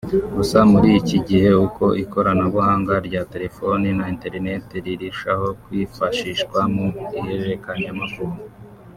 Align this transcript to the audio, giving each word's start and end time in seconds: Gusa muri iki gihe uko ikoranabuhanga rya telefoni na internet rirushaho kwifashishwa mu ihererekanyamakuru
Gusa 0.35 0.57
muri 0.71 0.89
iki 1.01 1.17
gihe 1.27 1.49
uko 1.65 1.85
ikoranabuhanga 2.03 2.93
rya 3.07 3.21
telefoni 3.33 3.87
na 3.97 4.05
internet 4.13 4.65
rirushaho 4.85 5.45
kwifashishwa 5.63 6.59
mu 6.73 6.87
ihererekanyamakuru 7.17 8.33